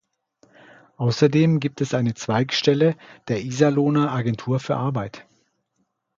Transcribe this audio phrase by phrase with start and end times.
[0.97, 5.27] Außerdem gibt es eine Zweigstelle der Iserlohner Agentur für Arbeit.